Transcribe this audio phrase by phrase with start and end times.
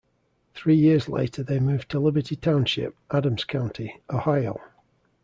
[0.55, 4.59] Three years later, they moved to Liberty Township, Adams County, Ohio.